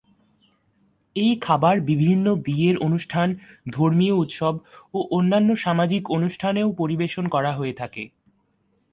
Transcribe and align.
এই 1.15 1.31
খাবার 1.41 1.75
বিভিন্ন 1.81 2.25
বিয়ের 2.45 2.75
অনুষ্ঠান, 2.77 3.27
ধর্মীয় 3.71 4.15
উৎসব 4.15 4.53
ও 4.93 4.99
অন্যান্য 5.11 5.49
সামাজিক 5.55 6.03
অনুষ্ঠানেও 6.11 6.69
পরিবেশন 6.71 7.25
করা 7.27 7.51
হয়ে 7.51 7.73
থাকে। 7.73 8.03